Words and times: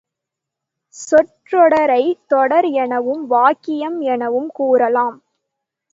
சொற்றொடரைத் 0.95 2.21
தொடர் 2.27 2.69
எனவும் 2.75 3.23
வாக்கியம் 3.27 3.99
எனவும் 4.07 4.49
கூறலாம். 4.51 5.17